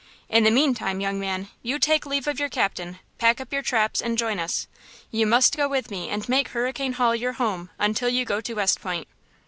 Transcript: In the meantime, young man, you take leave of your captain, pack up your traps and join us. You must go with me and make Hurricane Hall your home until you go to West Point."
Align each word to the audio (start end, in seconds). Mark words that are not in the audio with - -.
In 0.29 0.43
the 0.43 0.49
meantime, 0.49 0.99
young 0.99 1.19
man, 1.19 1.49
you 1.61 1.77
take 1.77 2.07
leave 2.07 2.25
of 2.25 2.39
your 2.39 2.49
captain, 2.49 2.97
pack 3.19 3.39
up 3.39 3.53
your 3.53 3.61
traps 3.61 4.01
and 4.01 4.17
join 4.17 4.39
us. 4.39 4.65
You 5.11 5.27
must 5.27 5.55
go 5.55 5.67
with 5.67 5.91
me 5.91 6.09
and 6.09 6.27
make 6.27 6.47
Hurricane 6.47 6.93
Hall 6.93 7.15
your 7.15 7.33
home 7.33 7.69
until 7.77 8.09
you 8.09 8.25
go 8.25 8.41
to 8.41 8.55
West 8.55 8.81
Point." 8.81 9.07